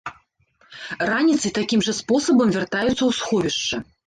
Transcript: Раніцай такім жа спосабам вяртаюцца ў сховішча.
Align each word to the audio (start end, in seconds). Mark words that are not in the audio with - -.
Раніцай 1.09 1.51
такім 1.59 1.83
жа 1.89 1.93
спосабам 1.99 2.47
вяртаюцца 2.57 2.95
ў 3.05 3.11
сховішча. 3.21 3.75